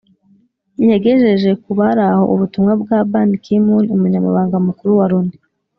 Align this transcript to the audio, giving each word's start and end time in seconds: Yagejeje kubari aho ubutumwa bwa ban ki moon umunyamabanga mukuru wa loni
Yagejeje 0.91 1.49
kubari 1.63 2.01
aho 2.11 2.23
ubutumwa 2.33 2.73
bwa 2.81 2.99
ban 3.11 3.29
ki 3.43 3.55
moon 3.63 3.85
umunyamabanga 3.95 4.55
mukuru 4.67 4.91
wa 4.99 5.07
loni 5.11 5.35